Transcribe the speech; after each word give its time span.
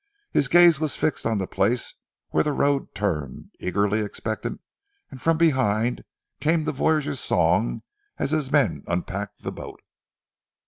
His 0.31 0.47
gaze 0.47 0.79
was 0.79 0.95
fixed 0.95 1.27
on 1.27 1.37
the 1.37 1.45
place 1.45 1.93
where 2.29 2.43
the 2.43 2.53
road 2.53 2.95
turned, 2.95 3.51
eagerly 3.59 3.99
expectant, 3.99 4.59
and 5.11 5.21
from 5.21 5.37
behind 5.37 6.05
came 6.39 6.63
the 6.63 6.71
voyageurs' 6.71 7.19
song 7.19 7.83
as 8.17 8.31
his 8.31 8.51
men 8.51 8.83
unpacked 8.87 9.43
the 9.43 9.51
boat. 9.51 9.79